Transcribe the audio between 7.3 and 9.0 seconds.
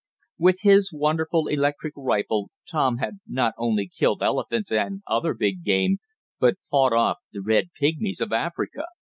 the red pygmies of Africa.